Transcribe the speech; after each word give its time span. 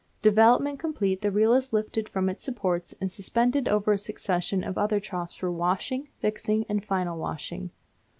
Development 0.23 0.79
complete, 0.79 1.21
the 1.21 1.29
reel 1.29 1.53
is 1.53 1.73
lifted 1.73 2.09
from 2.09 2.27
its 2.27 2.43
supports 2.43 2.95
and 2.99 3.11
suspended 3.11 3.67
over 3.67 3.91
a 3.91 3.99
succession 3.99 4.63
of 4.63 4.75
other 4.75 4.99
troughs 4.99 5.35
for 5.35 5.51
washing, 5.51 6.09
fixing, 6.17 6.65
and 6.67 6.83
final 6.83 7.19
washing. 7.19 7.69